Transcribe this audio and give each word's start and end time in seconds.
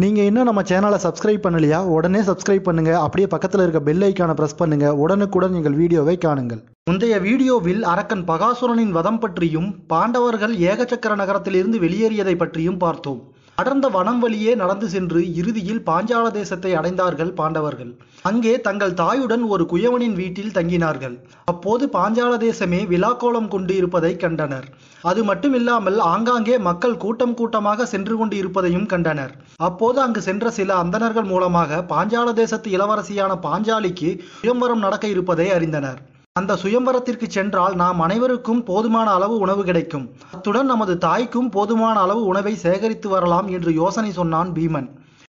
நீங்கள் 0.00 0.26
இன்னும் 0.28 0.46
நம்ம 0.48 0.60
சேனலை 0.68 0.98
சப்ஸ்கிரைப் 1.04 1.42
பண்ணலையா? 1.46 1.78
உடனே 1.94 2.20
சப்ஸ்கிரைப் 2.28 2.66
பண்ணுங்கள் 2.68 3.02
அப்படியே 3.06 3.26
பக்கத்தில் 3.32 3.62
இருக்க 3.64 3.80
பெல் 3.88 4.04
ஐக்கானை 4.06 4.34
ப்ரெஸ் 4.38 4.56
பண்ணுங்கள் 4.60 4.94
உடனுக்குடன் 5.02 5.56
எங்கள் 5.58 5.76
வீடியோவை 5.80 6.14
காணுங்கள். 6.22 6.60
முந்தைய 6.90 7.16
வீடியோவில் 7.26 7.82
அரக்கன் 7.92 8.24
பகாசுரனின் 8.30 8.94
வதம் 8.96 9.20
பற்றியும் 9.24 9.68
பாண்டவர்கள் 9.92 10.54
ஏகச்சக்கர 10.70 11.16
நகரத்திலிருந்து 11.22 11.78
வெளியேறியதை 11.84 12.34
பற்றியும் 12.42 12.80
பார்த்தோம். 12.84 13.20
அடர்ந்த 13.60 13.86
வனம் 13.94 14.20
வழியே 14.22 14.52
நடந்து 14.60 14.86
சென்று 14.92 15.20
இறுதியில் 15.40 15.82
பாஞ்சால 15.88 16.26
தேசத்தை 16.36 16.70
அடைந்தார்கள் 16.78 17.32
பாண்டவர்கள். 17.40 17.90
அங்கே 18.30 18.52
தங்கள் 18.66 18.94
தாயுடன் 19.00 19.44
ஒரு 19.54 19.64
குயவனின் 19.72 20.16
வீட்டில் 20.20 20.54
தங்கினார்கள். 20.58 21.16
அப்போது 21.52 21.86
பாஞ்சால 21.96 22.32
தேசமே 22.46 22.80
விழாக்கோலம் 22.92 23.50
கொண்டு 23.54 23.74
இருப்பதை 23.80 24.12
கண்டனர். 24.24 24.66
அது 25.10 25.22
மட்டுமில்லாமல் 25.30 25.98
ஆங்காங்கே 26.12 26.56
மக்கள் 26.68 27.00
கூட்டம் 27.04 27.36
கூட்டமாக 27.40 27.86
சென்று 27.94 28.16
கொண்டு 28.16 28.36
இருப்பதையும் 28.42 28.88
கண்டனர். 28.92 29.34
அப்போது 29.68 30.00
அங்கு 30.06 30.22
சென்ற 30.28 30.50
சில 30.60 30.72
அந்தணர்கள் 30.84 31.28
மூலமாக 31.32 31.82
பாஞ்சால 31.92 32.32
தேசத்து 32.40 32.70
இளவரசியான 32.78 33.34
பாஞ்சாலிக்கு 33.48 34.10
சுயம்பரம் 34.40 34.84
நடக்க 34.86 35.06
இருப்பதை 35.08 35.48
அறிந்தனர். 35.58 36.00
அந்த 36.40 36.52
சுயம்பரத்திற்கு 36.60 37.26
சென்றால் 37.28 37.74
நாம் 37.80 37.98
அனைவருக்கும் 38.04 38.62
போதுமான 38.68 39.08
அளவு 39.16 39.34
உணவு 39.44 39.62
கிடைக்கும். 39.64 40.06
அத்துடன் 40.34 40.70
நமது 40.72 40.94
தாய்க்கும் 41.04 41.50
போதுமான 41.56 41.96
அளவு 42.04 42.22
உணவை 42.30 42.54
சேகரித்து 42.62 43.08
வரலாம் 43.14 43.48
என்று 43.56 43.72
யோசனை 43.80 44.12
சொன்னான் 44.20 44.52
பீமன். 44.58 44.88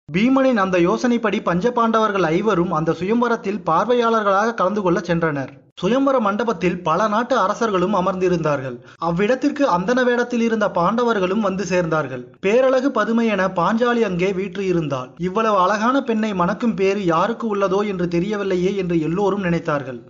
பீமனின் 0.09 0.62
அந்த 0.64 0.78
யோசனைப்படி 0.86 1.40
பஞ்சபாண்டவர்கள் 1.48 2.28
ஐவரும் 2.38 2.76
அந்த 2.80 2.95
சுயம்பரத்தில் 3.02 3.59
பார்வையாளர்களாக 3.70 4.54
கலந்து 4.54 4.82
கொள்ள 4.82 5.00
சென்றனர். 5.09 5.52
சுயம்பர 5.82 6.16
மண்டபத்தில் 6.26 6.80
பல 6.88 7.02
நாட்டு 7.08 7.36
அரசர்களும் 7.44 7.95
அமர்ந்திருந்தார்கள். 8.00 8.78
அவ்விடத்திற்கு 9.08 9.64
அந்தன 9.76 10.00
வேடத்தில் 10.04 10.44
இருந்த 10.48 10.66
பாண்டவர்களும் 10.80 11.45
வந்து 11.48 11.64
சேர்ந்தார்கள். 11.64 12.23
பேரழகு 12.45 12.90
பதுமை 12.92 13.26
என 13.28 13.44
பாஞ்சாலி 13.59 14.02
அங்கே 14.09 14.30
வீற்று 14.40 14.66
இருந்தாள். 14.66 15.09
இவ்வளவு 15.28 15.58
அழகான 15.58 15.98
பெண்ணை 16.02 16.31
மணக்கும் 16.42 16.76
பேறு 16.81 17.04
யாருக்கு 17.06 17.48
உள்ளதோ 17.56 17.80
என்று 17.94 18.08
தெரியவில்லையே 18.18 18.73
என்று 18.84 18.97
எல்லோரும் 19.09 19.45
நினைத்தார்கள். 19.47 20.02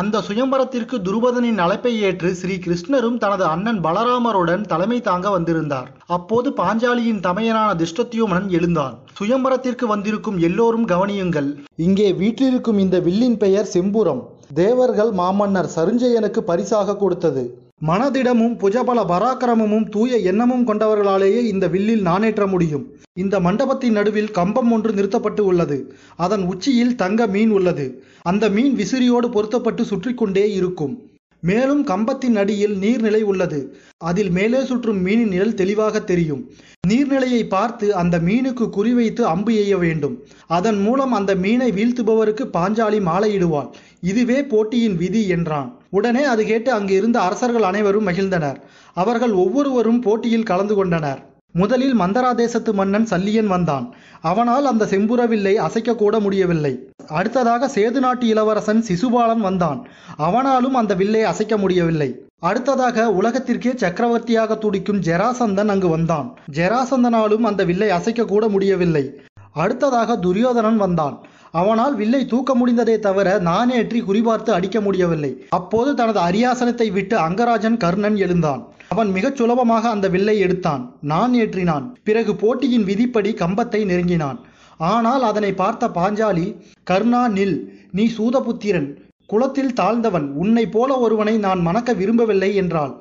அந்த 0.00 0.20
சுயம்பரத்திற்கு 0.26 0.96
துருபதனின் 1.06 1.60
அழைப்பை 1.64 1.92
ஏற்று 2.08 2.30
ஸ்ரீ 2.40 2.54
கிருஷ்ணரும் 2.64 3.18
தனது 3.22 3.44
அண்ணன் 3.44 3.80
பலராமருடன் 3.86 4.64
தலைமை 4.72 4.98
தாங்க 5.08 5.30
வந்திருந்தார். 5.30 5.88
அப்போது 6.16 6.48
பாஞ்சாலியின் 6.60 7.22
தமையனான 7.26 7.70
திஷ்டத்யூமனன் 7.82 8.48
எழுந்தான். 8.58 8.94
சுயம்பரத்திற்கு 9.18 9.86
வந்திருக்கும் 9.86 10.38
எல்லோரும் 10.48 10.86
கவனியுங்கள். 10.94 11.48
இங்கே 11.86 12.08
வீட்டிலிருக்கும் 12.22 12.82
இந்த 12.84 12.98
வில்லின் 13.06 13.38
பெயர் 13.44 13.72
செம்புரம். 13.74 14.22
தேவர்கள் 14.62 15.12
மாமன்னர் 15.22 15.72
சருஞ்சயனுக்கு 15.76 16.42
பரிசாக 16.50 16.96
கொடுத்தது. 16.96 17.44
மனதிடமும் 17.86 18.54
புஜபல 18.58 19.00
பராக்கிரமமும் 19.08 19.88
தூய 19.88 20.16
எண்ணமும் 20.16 20.66
கொண்டவர்களாலேயே 20.66 21.42
இந்த 21.44 21.68
வில்லில் 21.68 22.06
நானேற்ற 22.06 22.46
முடியும். 22.46 22.96
இந்த 23.12 23.40
மண்டபத்தின் 23.40 23.92
நடுவில் 23.92 24.30
கம்பம் 24.30 24.72
ஒன்று 24.72 24.92
நிறுத்தப்பட்டு 24.92 25.44
உள்ளது. 25.44 25.94
அதன் 26.16 26.42
உச்சியில் 26.42 26.96
தங்க 26.96 27.26
மீன் 27.26 27.50
உள்ளது. 27.50 28.02
அந்த 28.22 28.48
மீன் 28.48 28.76
விசிறியோடு 28.76 29.30
பொருத்தப்பட்டு 29.30 29.84
சுற்றி 29.84 30.14
கொண்டே 30.14 30.52
இருக்கும். 30.52 31.02
மேலும் 31.40 31.84
கம்பத்தின் 31.84 32.36
அடியில் 32.36 32.76
நீர்நிலை 32.76 33.22
உள்ளது. 33.22 33.76
அதில் 33.98 34.30
மேலே 34.30 34.64
சுற்றும் 34.64 35.06
மீனின் 35.06 35.26
நிழல் 35.26 35.54
தெளிவாக 35.54 36.00
தெரியும். 36.00 36.52
நீர்நிலையை 36.88 37.42
பார்த்து 37.48 37.86
அந்த 37.94 38.18
மீனுக்கு 38.18 38.66
குறிவைத்து 38.76 39.22
அம்பு 39.32 39.52
எய்ய 39.52 39.78
வேண்டும். 39.78 40.14
அதன் 40.46 40.80
மூலம் 40.80 41.12
அந்த 41.12 41.34
மீனை 41.34 41.70
வீழ்த்துபவருக்கு 41.72 42.44
பாஞ்சாலி 42.56 43.00
மாலையிடுவாள். 43.10 43.70
இதுவே 44.00 44.38
போட்டியின் 44.44 44.96
விதி 44.96 45.28
என்றான். 45.28 45.70
உடனே 45.90 46.24
அது 46.24 46.44
கேட்டு 46.44 46.72
அங்கு 46.72 46.94
இருந்த 46.94 47.20
அரசர்கள் 47.20 47.62
அனைவரும் 47.62 48.06
மகிழ்ந்தனர். 48.08 48.60
அவர்கள் 48.94 49.32
ஒவ்வொருவரும் 49.32 50.00
போட்டியில் 50.00 50.48
கலந்து 50.52 50.74
கொண்டனர். 50.74 51.20
முதலில் 51.52 51.94
மந்தராதேசத்து 52.00 52.72
மன்னன் 52.72 53.06
சல்லியன் 53.06 53.46
வந்தான். 53.46 53.86
அவனால் 54.20 54.64
அந்த 54.64 54.84
செம்புறவில்லை 54.84 55.54
அசைக்க 55.66 55.94
கூட 55.94 56.14
முடியவில்லை. 56.20 56.72
அடுத்ததாக 57.08 57.70
சேது 57.74 58.00
நாட்டு 58.04 58.26
இளவரசன் 58.26 58.84
சிசுபாலன் 58.88 59.44
வந்தான். 59.48 59.80
அவனாலும் 60.16 60.74
அந்த 60.74 60.94
வில்லை 60.94 61.22
அசைக்க 61.22 61.56
முடியவில்லை. 61.56 62.10
அடுத்ததாக 62.42 63.12
உலகத்திற்கே 63.12 63.70
சக்கரவர்த்தியாக 63.74 64.56
துடிக்கும் 64.56 65.00
ஜெராசந்தன் 65.00 65.68
அங்கு 65.68 65.88
வந்தான். 65.88 66.34
ஜெராசந்தனாலும் 66.52 67.40
அந்த 67.40 67.64
வில்லை 67.64 67.90
அசைக்க 67.90 68.24
கூட 68.24 68.48
முடியவில்லை. 68.48 69.20
அடுத்ததாக 69.52 70.16
துரியோதனன் 70.16 70.76
வந்தான். 70.76 71.16
அவனால் 71.50 71.94
வில்லை 71.94 72.26
தூக்க 72.26 72.54
முடிந்ததே 72.54 72.98
தவிர 72.98 73.38
நானேற்றி 73.38 74.00
குறிபார்த்து 74.02 74.50
அடிக்க 74.50 74.80
முடியவில்லை. 74.80 75.42
அப்போது 75.48 75.94
தனது 75.94 76.20
அரியாசனத்தை 76.20 76.92
விட்டு 76.92 77.16
அங்கராஜன் 77.16 77.76
கர்ணன் 77.76 78.16
எழுந்தான். 78.16 78.62
அவன் 78.88 79.10
மிகச் 79.10 79.36
சுலபமாக 79.36 79.88
அந்த 79.88 80.08
வில்லை 80.08 80.38
எடுத்தான். 80.38 80.94
நான் 81.00 81.34
ஏற்றினான். 81.34 81.86
பிறகு 82.04 82.34
போட்டியின் 82.34 82.84
விதிப்படி 82.84 83.32
கம்பத்தை 83.32 83.84
நெருங்கினான். 83.84 84.38
ஆனால் 84.76 85.22
அதனை 85.22 85.52
பார்த்த 85.52 85.88
பாஞ்சாலி 85.88 86.56
கர்ணா 86.90 87.24
நில். 87.28 87.58
நீ 87.92 88.10
சூதபுத்திரன். 88.18 89.07
குலத்தில் 89.30 89.76
தாழ்ந்தவன் 89.80 90.26
உன்னை 90.42 90.64
போல 90.74 90.90
ஒருவனை 91.04 91.34
நான் 91.46 91.60
மணக்க 91.68 91.92
விரும்பவில்லை 92.00 92.50
என்றாள். 92.54 92.92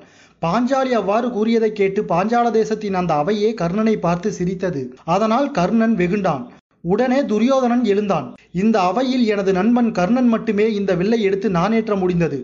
பாஞ்சாலி 0.42 0.92
அவ்வாறு 1.00 1.28
கூறியதை 1.36 1.70
கேட்டு 1.72 2.02
பாஞ்சால 2.10 2.48
தேசத்தின் 2.52 2.98
அந்த 3.02 3.14
அவையே 3.22 3.50
கர்ணனை 3.62 3.96
பார்த்து 4.06 4.30
சிரித்தது. 4.32 4.82
அதனால் 5.14 5.48
கர்ணன் 5.52 5.96
வெகுண்டான். 6.02 6.44
உடனே 6.84 7.20
துரியோதனன் 7.32 7.86
எழுந்தான். 7.86 8.28
இந்த 8.62 8.78
அவையில் 8.90 9.26
எனது 9.34 9.52
நண்பன் 9.54 9.90
கர்ணன் 9.92 10.30
மட்டுமே 10.34 10.68
இந்த 10.80 10.92
வில்லை 10.94 11.20
எடுத்து 11.22 11.48
நானேற்ற 11.50 11.96
முடிந்தது. 11.96 12.40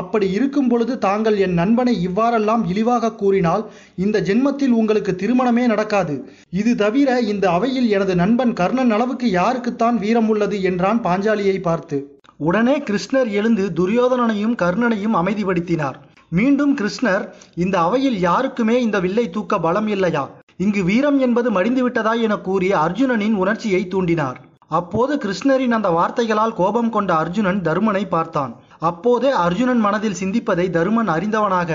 அப்படி 0.00 0.26
இருக்கும் 0.36 0.68
பொழுது 0.68 0.94
தாங்கள் 0.98 1.36
என் 1.46 1.58
நண்பனை 1.60 1.94
இவ்வாறெல்லாம் 2.08 2.62
இழிவாக 2.70 3.14
கூறினால் 3.14 3.64
இந்த 3.96 4.22
ஜென்மத்தில் 4.28 4.76
உங்களுக்கு 4.80 5.12
திருமணமே 5.22 5.64
நடக்காது. 5.66 6.14
இது 6.60 6.72
தவிர 6.74 7.20
இந்த 7.32 7.44
அவையில் 7.50 7.88
எனது 7.96 8.14
நண்பன் 8.14 8.54
கர்ணன் 8.60 8.94
அளவுக்கு 8.98 9.28
யாருக்குத்தான் 9.40 9.98
வீரம் 10.04 10.30
உள்ளது 10.34 10.58
என்றான் 10.70 11.00
பாஞ்சாலியை 11.08 11.58
பார்த்து. 11.68 11.98
உடனே 12.46 12.74
கிருஷ்ணர் 12.78 13.28
எழுந்து 13.30 13.64
துரியோதனனையும் 13.78 14.54
கர்ணனையும் 14.62 15.16
அமைதிப்படுத்தினார். 15.18 15.96
மீண்டும் 16.28 16.72
கிருஷ்ணர் 16.78 17.24
இந்த 17.54 17.76
அவையில் 17.80 18.18
யாருக்குமே 18.20 18.76
இந்த 18.82 19.00
வில்லை 19.00 19.30
தூக்க 19.30 19.58
பலம் 19.58 19.86
இல்லையா? 19.86 20.22
இங்கு 20.56 20.84
வீரம் 20.84 21.18
என்பது 21.18 21.50
மடிந்து 21.50 21.82
விட்டதா 21.82 22.12
என 22.12 22.36
கூறி 22.36 22.72
அர்ஜுனனின் 22.72 23.36
உணர்ச்சியை 23.42 23.82
தூண்டினார். 23.90 24.38
அப்போது 24.68 25.12
கிருஷ்ணரின் 25.16 25.76
அந்த 25.78 25.88
வார்த்தைகளால் 25.90 26.54
கோபம் 26.54 26.90
கொண்ட 26.90 27.14
அர்ஜுனன் 27.14 27.60
தருமனை 27.60 28.04
பார்த்தான். 28.08 28.52
அப்போதே 28.90 29.30
அர்ஜுனன் 29.44 29.78
மனதில் 29.78 30.18
சிந்திப்பதை 30.20 30.66
தருமன் 30.70 31.10
அறிந்தவனாக 31.16 31.70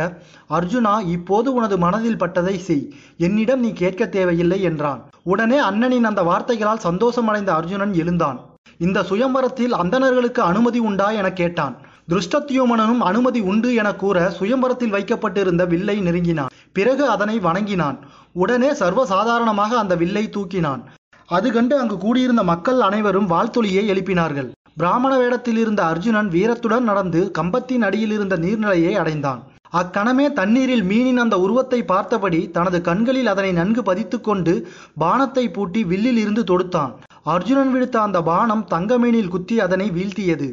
அர்ஜுனா 0.49 0.95
இப்போது 1.07 1.53
உனது 1.53 1.78
மனதில் 1.78 2.22
பட்டதை 2.23 2.57
செய். 2.57 2.85
என்னிடம் 3.17 3.59
நீ 3.59 3.72
கேட்க 3.84 4.05
தேவையில்லை 4.17 4.61
என்றான். 4.61 5.01
உடனே 5.23 5.59
அண்ணனின் 5.69 6.09
அந்த 6.11 6.23
வார்த்தைகளால் 6.23 6.85
சந்தோஷமடைந்த 6.89 7.53
அர்ஜுனன் 7.59 7.94
எழுந்தான். 7.94 8.39
இந்த 8.85 9.03
சுயம்பரத்தில் 9.03 9.73
அந்தணர்களுக்கு 9.81 10.41
அனுமதி 10.41 10.79
உண்டா 10.79 11.11
என 11.11 11.27
கேட்டான். 11.33 11.75
திருஷ்டத்யூமனனும் 12.11 13.01
அனுமதி 13.09 13.39
உண்டு 13.51 13.69
என 13.73 13.89
கூற 13.95 14.17
சுயம்பரத்தில் 14.39 14.93
வைக்கப்பட்டிருந்த 14.95 15.65
வில்லை 15.65 15.95
நெருங்கினான். 16.01 16.51
பிறகு 16.73 17.09
அதனை 17.09 17.39
வணங்கினான். 17.39 17.97
உடனே 18.33 18.69
சர்வசாதாரணமாக 18.71 19.69
அந்த 19.69 19.95
வில்லை 19.95 20.23
தூக்கினான். 20.29 20.83
அது 21.29 21.51
கண்டு 21.51 21.75
அங்கு 21.79 21.97
கூடியிருந்த 21.97 22.43
மக்கள் 22.43 22.79
அனைவரும் 22.79 23.27
வாழ்த்தொலியை 23.33 23.83
எழுப்பினார்கள். 23.93 24.49
பிராமண 24.75 25.17
வேடத்தில் 25.17 25.57
இருந்த 25.57 25.81
அர்ஜுனன் 25.83 26.29
வீரத்துடன் 26.29 26.87
நடந்து 26.91 27.31
கம்பத்தின் 27.39 27.81
அடியில் 27.81 28.11
இருந்த 28.11 28.37
நீர்நிலையை 28.37 28.93
அடைந்தான். 28.93 29.41
அக்கணமே 29.71 30.33
தண்ணீரில் 30.33 30.83
மீனின் 30.83 31.21
அந்த 31.23 31.35
உருவத்தை 31.39 31.79
பார்த்தபடி 31.83 32.51
தனது 32.51 32.81
கண்களில் 32.81 33.27
அதனை 33.27 33.51
நன்கு 33.51 33.81
பதித்து 33.83 34.17
கொண்டு 34.21 34.53
பானத்தை 34.99 35.45
பூட்டி 35.53 35.83
வில்லில் 35.83 36.17
இருந்து 36.17 36.43
தொடுத்தான். 36.43 36.93
அர்ஜுனன் 37.33 37.71
விடுத்த 37.73 37.97
அந்த 38.07 38.19
பானம் 38.29 38.63
தங்கமேனில் 38.73 39.33
குத்தி 39.33 39.55
அதனை 39.65 39.88
வீழ்த்தியது. 39.97 40.47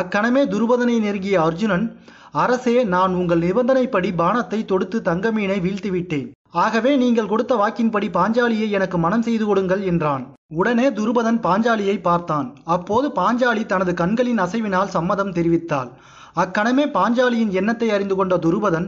அக்கணமே 0.00 0.42
துருபதனை 0.52 0.96
நெருங்கிய 1.04 1.36
அர்ஜுனன் 1.46 1.86
அரசே 2.42 2.76
நான் 2.94 3.12
உங்கள் 3.20 3.44
நிபந்தனைப்படி 3.46 4.10
பானத்தை 4.20 4.58
தொடுத்து 4.70 4.98
தங்கமீனை 5.08 5.58
வீழ்த்திவிட்டேன். 5.66 6.28
ஆகவே 6.64 6.92
நீங்கள் 7.02 7.30
கொடுத்த 7.30 7.54
வாக்கின்படி 7.62 8.08
பாஞ்சாலியை 8.16 8.68
எனக்கு 8.76 8.98
மனம் 9.04 9.24
செய்து 9.26 9.44
கொடுங்கள் 9.48 9.82
என்றான். 9.90 10.24
உடனே 10.60 10.86
துருபதன் 10.98 11.40
பாஞ்சாலியை 11.46 11.96
பார்த்தான். 12.08 12.46
அப்போது 12.76 13.08
பாஞ்சாலி 13.20 13.64
தனது 13.72 13.94
கண்களின் 14.02 14.42
அசைவினால் 14.44 14.94
சம்மதம் 14.96 15.34
தெரிவித்தாள். 15.38 15.90
அக்கணமே 16.42 16.84
பாஞ்சாலியின் 16.96 17.54
எண்ணத்தை 17.60 17.88
அறிந்து 17.96 18.14
கொண்ட 18.18 18.34
துருபதன் 18.44 18.86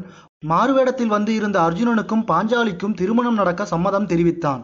மாறுவேடத்தில் 0.50 1.14
வந்து 1.16 1.32
இருந்த 1.38 1.58
அர்ஜுனனுக்கும் 1.66 2.24
பாஞ்சாலிக்கும் 2.30 2.96
திருமணம் 3.00 3.38
நடக்க 3.40 3.64
சம்மதம் 3.74 4.10
தெரிவித்தான். 4.12 4.62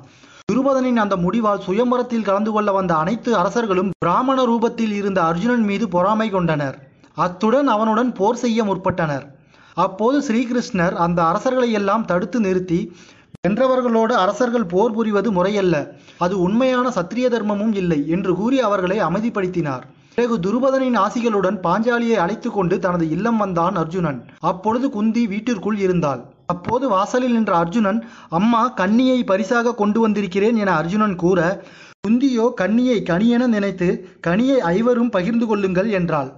துருபதனின் 0.50 0.98
அந்த 1.02 1.14
முடிவால் 1.22 1.62
சுயம்பரத்தில் 1.64 2.26
கலந்து 2.26 2.50
கொள்ள 2.54 2.70
வந்த 2.76 2.92
அனைத்து 3.02 3.30
அரசர்களும் 3.38 3.88
பிராமண 4.04 4.38
ரூபத்தில் 4.50 4.92
இருந்த 4.98 5.18
அர்ஜுனன் 5.30 5.64
மீது 5.70 5.86
பொறாமை 5.94 6.26
கொண்டனர். 6.34 6.76
அத்துடன் 7.24 7.68
அவனுடன் 7.74 8.10
போர் 8.18 8.38
செய்ய 8.42 8.58
முற்பட்டனர். 8.68 9.24
அப்போது 9.76 10.18
ஸ்ரீகிருஷ்ணர் 10.26 10.94
அந்த 11.06 11.20
அரசர்களை 11.30 11.70
எல்லாம் 11.78 12.04
தடுத்து 12.04 12.40
நிறுத்தி 12.40 12.78
வென்றவர்களோடு 13.40 14.14
அரசர்கள் 14.24 14.68
போர் 14.74 14.94
புரிவது 14.98 15.32
முறையல்ல 15.38 15.76
அது 16.26 16.36
உண்மையான 16.46 16.86
சத்திரிய 16.98 17.26
தர்மமும் 17.34 17.74
இல்லை 17.82 18.00
என்று 18.16 18.34
கூறி 18.34 18.60
அவர்களை 18.68 19.00
அமைதிப்படுத்தினார். 19.08 19.84
பிறகு 20.14 20.38
துருபதனின் 20.46 21.00
ஆசிகளுடன் 21.04 21.60
பாஞ்சாலியை 21.66 22.20
அழைத்து 22.26 22.50
கொண்டு 22.50 22.78
தனது 22.86 23.06
இல்லம் 23.16 23.36
வந்தான் 23.36 23.76
அர்ஜுனன். 23.82 24.20
அப்பொழுது 24.52 24.86
குந்தி 24.90 25.24
வீட்டிற்குள் 25.34 25.78
இருந்தாள். 25.86 26.22
அப்போது 26.48 26.84
வாசலில் 26.88 27.34
நின்ற 27.36 27.52
அர்ஜுனன் 27.56 28.00
அம்மா 28.28 28.62
கண்ணியை 28.80 29.18
பரிசாக 29.24 29.74
கொண்டு 29.74 30.00
வந்திருக்கிறேன் 30.00 30.56
என 30.56 30.72
அர்ஜுனன் 30.72 31.16
கூற 31.16 31.40
குந்தியோ 32.04 32.46
கண்ணியை 32.54 32.98
கனியென 33.02 33.44
நினைத்து 33.46 33.88
கனியை 34.26 34.58
ஐவரும் 34.74 35.10
பகிர்ந்து 35.10 35.46
கொள்ளுங்கள் 35.46 35.88
என்றாள். 35.90 36.28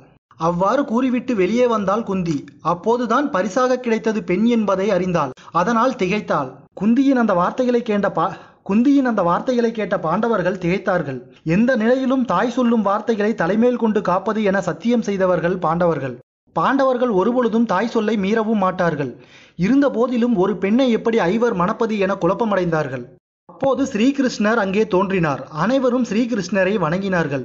அவ்வாறு 0.40 0.82
கூறிவிட்டு 0.84 1.32
வெளியே 1.34 1.66
வந்தாள் 1.66 2.02
குந்தி. 2.02 2.37
அப்போதுதான் 2.62 3.26
பரிசாக 3.31 3.78
கிடைத்தது 3.78 4.20
பெண் 4.22 4.44
என்பதை 4.56 4.87
அறிந்தாள். 4.90 5.32
அதனால் 5.52 5.96
திகைத்தாள். 5.96 6.50
குந்தியின் 6.81 7.20
அந்த 7.22 7.34
வார்த்தைகளை 7.34 7.82
கேட்ட 7.82 8.08
பா 8.10 8.26
குந்தியின் 8.70 9.08
அந்த 9.10 9.22
வார்த்தைகளை 9.22 9.70
கேட்ட 9.72 9.94
பாண்டவர்கள் 9.99 10.60
திகைத்தார்கள். 10.62 11.20
எந்த 11.56 11.70
நிலையிலும் 11.76 12.25
தாய் 12.25 12.50
சொல்லும் 12.50 12.82
வார்த்தைகளை 12.82 13.34
தலைமேல் 13.34 13.76
கொண்டு 13.76 14.00
காப்பது 14.00 14.40
என 14.43 14.60
சத்தியம் 14.60 15.02
செய்தவர்கள் 15.02 15.58
பாண்டவர்கள். 15.58 16.16
பாண்டவர்கள் 16.58 17.12
ஒருபொழுதும் 17.20 17.70
தாய் 17.72 17.93
சொல்லை 17.94 18.14
மீறவும் 18.25 18.62
மாட்டார்கள். 18.64 19.12
இருந்த 19.66 19.87
போதிலும் 19.96 20.34
ஒரு 20.43 20.52
பெண்ணை 20.64 20.88
எப்படி 20.99 21.19
ஐவர் 21.32 21.56
மணப்பது 21.60 21.94
என 22.05 22.14
குழப்பமடைந்தார்கள்? 22.25 23.05
அப்போது 23.52 23.82
ஸ்ரீகிருஷ்ணர் 23.93 24.60
அங்கே 24.64 24.84
தோன்றினார். 24.94 25.43
அனைவரும் 25.64 26.06
ஸ்ரீகிருஷ்ணரை 26.10 26.75
வணங்கினார்கள். 26.84 27.44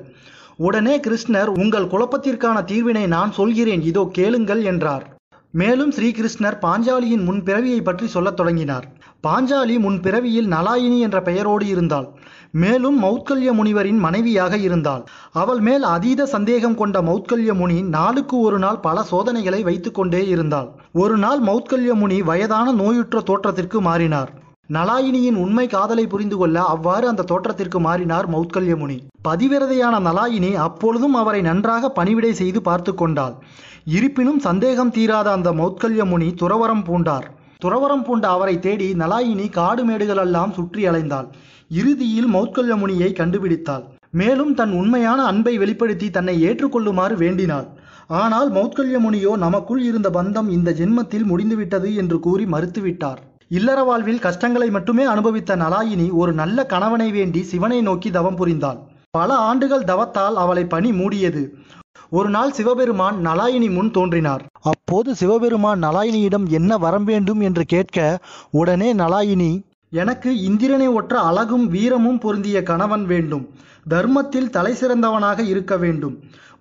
உடனே 0.68 0.96
கிருஷ்ணர் 1.06 1.50
உங்கள் 1.62 1.92
குழப்பத்திற்கான 1.94 2.58
தீர்வினை 2.72 3.06
நான் 3.16 3.32
சொல்கிறேன். 3.38 3.84
இதோ 3.92 4.04
கேளுங்கள் 4.18 4.62
என்றார். 4.72 5.06
மேலும் 5.56 5.92
ஸ்ரீகிருஷ்ணர் 5.92 6.56
பாஞ்சாலியின் 6.62 7.24
முன் 7.24 7.44
பிறவியை 7.44 7.82
பற்றி 7.82 8.08
சொல்லத் 8.08 8.36
தொடங்கினார். 8.36 8.86
பாஞ்சாலி 9.28 9.80
முன் 9.80 10.00
பிறவியில் 10.00 10.48
நலாயினி 10.48 11.00
என்ற 11.00 11.22
பெயரோடு 11.22 11.68
இருந்தாள். 11.68 12.08
மேலும் 12.52 13.04
மௌத்கல்ய 13.04 13.52
முனிவரின் 13.54 13.98
மனைவியாக 13.98 14.58
இருந்தாள். 14.58 15.04
அவள் 15.32 15.60
மேல் 15.60 15.84
அதீத 15.84 16.26
சந்தேகம் 16.26 16.76
கொண்ட 16.76 17.02
மௌத்கல்ய 17.02 17.54
முனி 17.54 17.82
நாளுக்கு 17.82 18.40
ஒரு 18.40 18.60
நாள் 18.60 18.80
பல 18.80 19.04
சோதனைகளை 19.04 19.64
வைத்துக்கொண்டே 19.64 20.28
இருந்தாள். 20.28 20.70
ஒரு 20.94 21.18
நாள் 21.18 21.42
மௌத்கல்ய 21.42 21.94
முனி 21.94 22.22
வயதான 22.22 22.72
நோயுற்ற 22.72 23.22
தோற்றத்திற்கு 23.22 23.82
மாறினார். 23.82 24.34
நலாயினியின் 24.70 25.38
உண்மை 25.44 25.64
காதலை 25.68 26.04
புரிந்து 26.12 26.36
கொள்ள 26.38 26.58
அவ்வாறு 26.74 27.06
அந்த 27.10 27.26
தோற்றத்திற்கு 27.32 27.80
மாறினார் 27.86 28.28
மௌத்கல்யமுனி. 28.34 28.96
பதிவிரதையான 29.28 29.96
நலாயினி 30.06 30.52
அப்பொழுதும் 30.66 31.16
அவரை 31.22 31.42
நன்றாக 31.42 31.90
பணிவிடை 31.90 32.32
செய்து 32.42 32.60
பார்த்து 32.62 32.92
கொண்டாள். 32.94 33.36
இருப்பினும் 33.96 34.40
சந்தேகம் 34.40 34.94
தீராத 34.98 35.28
அந்த 35.32 35.52
மௌத்கல்யமுனி 35.52 36.30
துறவரம் 36.42 36.84
பூண்டார். 36.90 37.28
துறவரம் 37.64 38.06
பூண்ட 38.08 38.26
அவரை 38.36 38.56
தேடி 38.60 38.88
நலாயினி 39.02 39.48
காடு 39.50 39.84
மேடுகளெல்லாம் 39.90 40.56
சுற்றி 40.60 40.82
அலைந்தாள். 40.92 41.28
இறுதியில் 41.72 42.30
மௌத்கல்யமுனியை 42.36 43.12
கண்டுபிடித்தாள். 43.20 43.84
மேலும் 44.22 44.54
தன் 44.54 44.74
உண்மையான 44.80 45.20
அன்பை 45.32 45.54
வெளிப்படுத்தி 45.58 46.10
தன்னை 46.10 46.38
ஏற்றுக்கொள்ளுமாறு 46.48 47.18
வேண்டினாள். 47.24 47.68
ஆனால் 48.22 48.50
மௌத்கல்யமுனியோ 48.58 49.36
நமக்குள் 49.46 49.84
இருந்த 49.90 50.10
பந்தம் 50.10 50.50
இந்த 50.58 50.72
ஜென்மத்தில் 50.80 51.30
முடிந்துவிட்டது 51.34 51.90
என்று 52.02 52.18
கூறி 52.26 52.48
மறுத்துவிட்டார். 52.56 53.22
இல்லற 53.58 53.80
வாழ்வில் 53.84 54.22
கஷ்டங்களை 54.26 54.68
மட்டுமே 54.70 55.04
அனுபவித்த 55.04 55.56
நலாயினி 55.56 56.06
ஒரு 56.12 56.32
நல்ல 56.34 56.66
கணவனை 56.66 57.12
வேண்டி 57.12 57.42
சிவனை 57.44 57.82
நோக்கி 57.82 58.10
தவம் 58.12 58.38
புரிந்தாள். 58.40 58.80
பல 59.12 59.34
ஆண்டுகள் 59.50 59.84
தவத்தால் 59.84 60.38
அவளை 60.44 60.64
பணி 60.66 60.92
மூடியது. 60.92 61.44
ஒரு 62.10 62.30
நாள் 62.30 62.52
சிவபெருமான் 62.52 63.18
நலாயினி 63.28 63.70
முன் 63.74 63.92
தோன்றினார். 63.92 64.44
அப்போது 64.62 65.16
சிவபெருமான் 65.16 65.84
நலாயினியிடம் 65.84 66.48
என்ன 66.60 66.78
வரம் 66.78 67.04
வேண்டும் 67.04 67.42
என்று 67.42 67.66
கேட்க 67.66 68.18
உடனே 68.52 68.90
நலாயினி 68.94 69.52
எனக்கு 69.90 70.30
இந்திரனை 70.42 70.88
ஒற்ற 70.90 71.14
அழகும் 71.30 71.68
வீரமும் 71.68 72.20
பொருந்திய 72.20 72.64
கணவன் 72.64 73.06
வேண்டும். 73.06 73.46
தர்மத்தில் 73.88 74.50
தலை 74.50 74.74
சிறந்தவனாக 74.74 75.40
இருக்க 75.46 75.74
வேண்டும். 75.78 76.16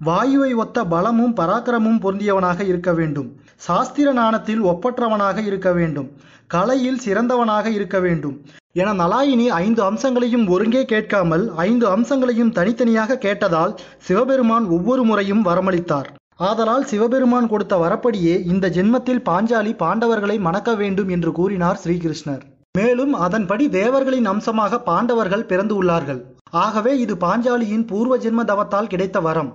வாயுவை 0.06 0.48
ஒத்த 0.62 0.78
பலமும் 0.92 1.34
பராக்கிரமும் 1.38 1.98
பொருந்தியவனாக 2.04 2.60
இருக்க 2.70 2.90
வேண்டும். 2.92 3.28
சாஸ்திர 3.66 4.12
நாணத்தில் 4.12 4.62
ஒப்பற்றவனாக 4.70 5.44
இருக்க 5.48 5.68
வேண்டும். 5.72 6.08
கலையில் 6.54 6.98
சிறந்தவனாக 7.04 7.66
இருக்க 7.76 7.98
வேண்டும். 8.06 8.34
என 8.80 8.92
நலாயினி 9.02 9.46
ஐந்து 9.64 9.82
அம்சங்களையும் 9.88 10.46
ஒருங்கே 10.54 10.82
கேட்காமல் 10.92 11.44
ஐந்து 11.66 11.86
அம்சங்களையும் 11.94 12.52
தனித்தனியாக 12.58 13.18
கேட்டதால் 13.24 13.74
சிவபெருமான் 14.06 14.66
ஒவ்வொரு 14.76 15.04
முறையும் 15.10 15.44
வரமளித்தார். 15.48 16.08
ஆதலால் 16.48 16.88
சிவபெருமான் 16.92 17.50
கொடுத்த 17.52 17.76
வரப்படியே 17.82 18.34
இந்த 18.52 18.68
ஜென்மத்தில் 18.76 19.24
பாஞ்சாலி 19.28 19.74
பாண்டவர்களை 19.82 20.36
மணக்க 20.46 20.74
வேண்டும் 20.82 21.12
என்று 21.16 21.32
கூறினார் 21.38 21.80
ஸ்ரீகிருஷ்ணர். 21.82 22.42
மேலும் 22.78 23.14
அதன்படி 23.26 23.64
தேவர்களின் 23.80 24.30
அம்சமாக 24.32 24.80
பாண்டவர்கள் 24.88 25.48
பிறந்து 25.52 25.76
உள்ளார்கள். 25.82 26.20
ஆகவே 26.64 26.92
இது 27.04 27.14
பாஞ்சாலியின் 27.26 27.86
பூர்வ 27.90 28.16
ஜென்ம 28.24 28.42
தவத்தால் 28.50 28.90
கிடைத்த 28.94 29.20
வரம். 29.28 29.52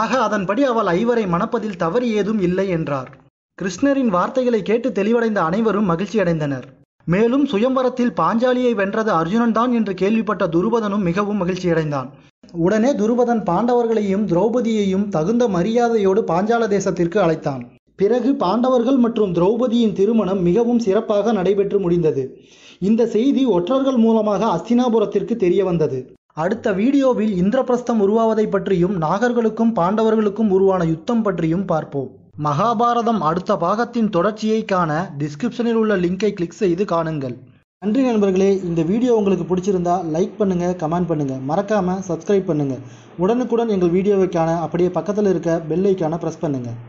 ஆக 0.00 0.10
அதன்படி 0.26 0.62
அவள் 0.70 0.88
ஐவரை 0.98 1.24
மணப்பதில் 1.34 1.80
தவறு 1.82 2.06
ஏதும் 2.18 2.40
இல்லை 2.48 2.66
என்றார். 2.76 3.08
கிருஷ்ணரின் 3.58 4.12
வார்த்தைகளை 4.16 4.60
கேட்டு 4.68 4.88
தெளிவடைந்த 4.98 5.40
அனைவரும் 5.48 5.90
மகிழ்ச்சியடைந்தனர் 5.90 6.66
மேலும் 7.06 7.44
சுயம்பரத்தில் 7.52 8.12
பாஞ்சாலியை 8.20 8.72
வென்றது 8.80 9.10
அர்ஜுனன் 9.20 9.54
தான் 9.58 9.72
என்று 9.78 9.92
கேள்விப்பட்ட 9.94 10.44
துருபதனும் 10.54 11.06
மிகவும் 11.08 11.40
மகிழ்ச்சியடைந்தான் 11.42 12.08
உடனே 12.66 12.90
துருபதன் 13.00 13.42
பாண்டவர்களையும் 13.48 14.24
திரௌபதியையும் 14.30 15.06
தகுந்த 15.08 15.44
மரியாதையோடு 15.56 16.20
பாஞ்சால 16.30 16.62
தேசத்திற்கு 16.76 17.18
அழைத்தான். 17.24 17.62
பிறகு 18.00 18.30
பாண்டவர்கள் 18.34 18.98
மற்றும் 19.04 19.34
திரௌபதியின் 19.36 19.96
திருமணம் 19.98 20.40
மிகவும் 20.48 20.82
சிறப்பாக 20.86 21.32
நடைபெற்று 21.32 21.78
முடிந்தது. 21.80 22.22
இந்த 22.88 23.02
செய்தி 23.06 23.42
ஒற்றர்கள் 23.56 23.98
மூலமாக 24.04 24.42
அஸ்தினாபுரத்திற்கு 24.54 25.34
தெரிய 25.44 25.62
வந்தது. 25.64 25.98
அடுத்த 26.40 26.68
வீடியோவில் 26.78 27.32
இந்திரபிரஸ்தம் 27.40 27.98
உருவாவதை 28.04 28.44
பற்றியும் 28.52 28.94
நாகர்களுக்கும் 29.02 29.72
பாண்டவர்களுக்கும் 29.78 30.52
உருவான 30.56 30.82
யுத்தம் 30.90 31.24
பற்றியும் 31.26 31.64
பார்ப்போம். 31.72 32.06
மகாபாரதம் 32.46 33.18
அடுத்த 33.30 33.56
பாகத்தின் 33.64 34.08
தொடர்ச்சியை 34.14 34.60
காண 34.70 34.92
டிஸ்கிரிப்ஷனில் 35.22 35.78
உள்ள 35.80 35.96
லிங்கை 36.04 36.30
கிளிக் 36.38 36.56
செய்து 36.60 36.84
காணுங்கள். 36.92 37.34
நன்றி 37.82 38.02
நண்பர்களே 38.06 38.48
இந்த 38.68 38.80
வீடியோ 38.92 39.12
உங்களுக்கு 39.20 39.46
பிடிச்சிருந்தா 39.50 39.96
லைக் 40.14 40.38
பண்ணுங்க 40.40 40.66
கமெண்ட் 40.82 41.10
பண்ணுங்க. 41.10 41.36
மறக்காம 41.50 41.98
சப்ஸ்கிரைப் 42.08 42.48
பண்ணுங்க. 42.50 42.76
உடனுக்குடன் 43.24 43.74
எங்கள் 43.76 43.94
வீடியோவை 43.96 44.28
காண 44.38 44.50
அப்படியே 44.64 44.90
பக்கத்தில் 44.98 45.30
இருக்க 45.32 45.60
பெல் 45.72 45.88
ஐக்கான 45.92 46.20
ப்ரெஸ் 46.24 46.42
பண்ணுங்க. 46.46 46.72